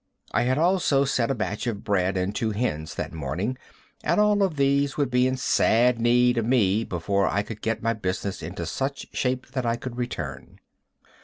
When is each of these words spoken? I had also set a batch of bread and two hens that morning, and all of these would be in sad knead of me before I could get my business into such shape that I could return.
I 0.31 0.41
had 0.49 0.57
also 0.57 1.05
set 1.05 1.29
a 1.29 1.35
batch 1.35 1.67
of 1.67 1.83
bread 1.83 2.17
and 2.17 2.33
two 2.33 2.49
hens 2.49 2.95
that 2.95 3.13
morning, 3.13 3.55
and 4.03 4.19
all 4.19 4.41
of 4.41 4.55
these 4.55 4.97
would 4.97 5.11
be 5.11 5.27
in 5.27 5.37
sad 5.37 5.99
knead 5.99 6.39
of 6.39 6.45
me 6.47 6.83
before 6.83 7.27
I 7.27 7.43
could 7.43 7.61
get 7.61 7.83
my 7.83 7.93
business 7.93 8.41
into 8.41 8.65
such 8.65 9.05
shape 9.13 9.49
that 9.51 9.63
I 9.67 9.75
could 9.75 9.97
return. 9.97 10.57